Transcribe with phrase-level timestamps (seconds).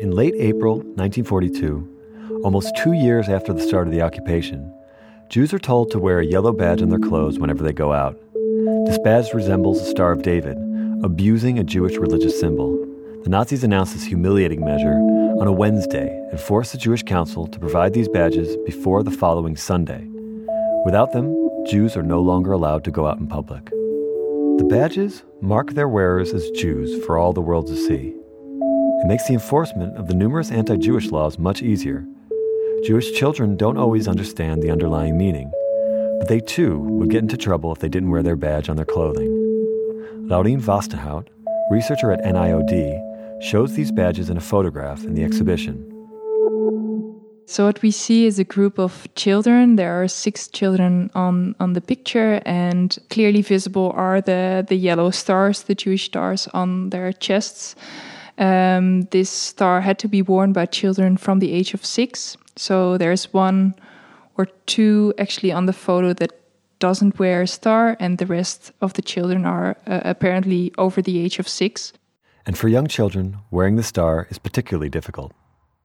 [0.00, 4.72] In late April 1942, almost two years after the start of the occupation,
[5.28, 8.18] Jews are told to wear a yellow badge on their clothes whenever they go out.
[8.86, 10.56] This badge resembles the Star of David,
[11.04, 12.78] abusing a Jewish religious symbol.
[13.24, 14.94] The Nazis announced this humiliating measure
[15.38, 19.54] on a Wednesday and forced the Jewish Council to provide these badges before the following
[19.54, 20.08] Sunday.
[20.86, 21.36] Without them,
[21.66, 23.66] Jews are no longer allowed to go out in public.
[23.66, 28.14] The badges mark their wearers as Jews for all the world to see.
[29.02, 32.06] It makes the enforcement of the numerous anti Jewish laws much easier.
[32.84, 35.50] Jewish children don't always understand the underlying meaning,
[36.18, 38.84] but they too would get into trouble if they didn't wear their badge on their
[38.84, 39.30] clothing.
[40.28, 41.28] Laurien Vastenhout,
[41.70, 45.86] researcher at NIOD, shows these badges in a photograph in the exhibition.
[47.46, 49.76] So what we see is a group of children.
[49.76, 55.10] There are six children on, on the picture, and clearly visible are the, the yellow
[55.10, 57.74] stars, the Jewish stars on their chests.
[58.40, 62.38] Um, this star had to be worn by children from the age of six.
[62.56, 63.74] So there's one
[64.38, 66.32] or two actually on the photo that
[66.78, 71.18] doesn't wear a star, and the rest of the children are uh, apparently over the
[71.18, 71.92] age of six.
[72.46, 75.32] And for young children, wearing the star is particularly difficult.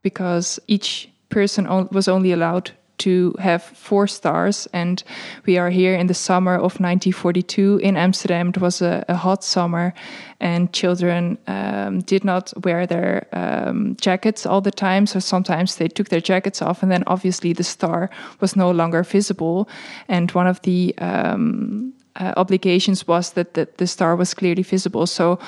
[0.02, 4.67] Because each person was only allowed to have four stars.
[4.73, 5.03] And
[5.45, 8.49] we are here in the summer of 1942 in Amsterdam.
[8.49, 9.93] It was a, a hot summer,
[10.39, 15.07] and children um, did not wear their um, jackets all the time.
[15.07, 19.03] So sometimes they took their jackets off, and then obviously the star was no longer
[19.03, 19.67] visible.
[20.07, 25.05] And one of the um, uh, obligations was that the, the, star was clearly visible.
[25.05, 25.39] So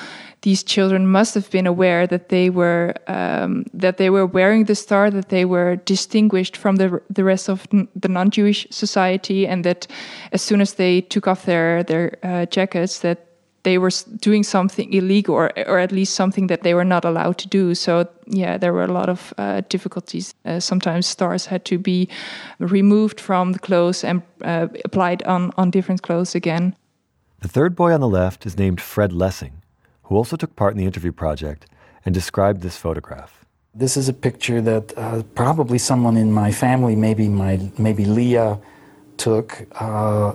[0.42, 4.74] these children must have been aware that they were um, that they were wearing the
[4.74, 9.86] star, that they were distinguished from the the rest of the non-Jewish society, and that
[10.32, 13.27] as soon as they took off their their uh, jackets, that
[13.68, 17.36] they were doing something illegal or, or at least something that they were not allowed
[17.38, 17.74] to do.
[17.74, 20.34] So, yeah, there were a lot of uh, difficulties.
[20.44, 22.08] Uh, sometimes stars had to be
[22.58, 26.74] removed from the clothes and uh, applied on, on different clothes again.
[27.40, 29.62] The third boy on the left is named Fred Lessing,
[30.04, 31.66] who also took part in the interview project
[32.04, 33.44] and described this photograph.
[33.74, 38.58] This is a picture that uh, probably someone in my family, maybe my maybe Leah,
[39.18, 40.32] took uh,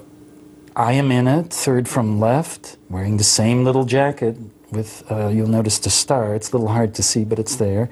[0.76, 4.38] I am in it, third from left, wearing the same little jacket
[4.72, 6.34] with, uh, you'll notice the star.
[6.34, 7.90] It's a little hard to see, but it's there.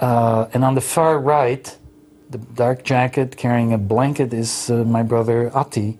[0.00, 1.76] Uh, and on the far right,
[2.28, 5.96] the dark jacket carrying a blanket is uh, my brother Ati,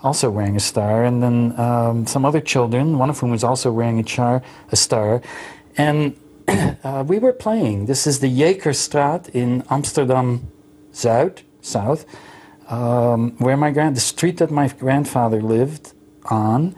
[0.00, 1.04] also wearing a star.
[1.04, 4.76] And then um, some other children, one of whom is also wearing a, char, a
[4.76, 5.22] star.
[5.76, 6.16] And
[6.48, 7.86] uh, we were playing.
[7.86, 10.50] This is the Jekerstraat in Amsterdam
[10.92, 12.04] Zuid, South
[12.68, 15.92] um, where my grand the street that my grandfather lived
[16.26, 16.74] on,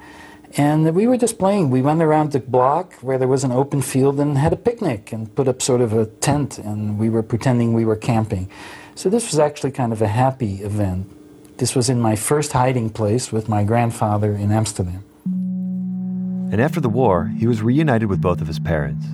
[0.56, 1.71] and we were just playing.
[1.71, 5.12] We went around the block where there was an open field and had a picnic
[5.12, 8.49] and put up sort of a tent, and we were pretending we were camping.
[8.95, 11.11] So this was actually kind of a happy event.
[11.59, 15.05] This was in my first hiding place with my grandfather in Amsterdam.
[16.53, 19.06] And after the war, he was reunited with both of his parents.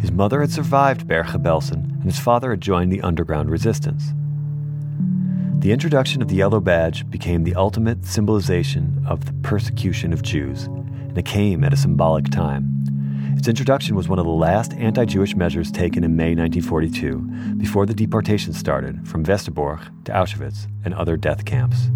[0.00, 4.12] His mother had survived Bergen-Belsen, and his father had joined the underground resistance.
[5.62, 10.64] The introduction of the yellow badge became the ultimate symbolization of the persecution of Jews,
[10.64, 12.68] and it came at a symbolic time.
[13.38, 17.86] Its introduction was one of the last anti Jewish measures taken in May 1942, before
[17.86, 21.92] the deportation started from Westerbork to Auschwitz and other death camps.